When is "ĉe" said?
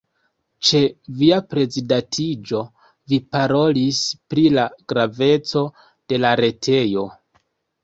0.67-0.79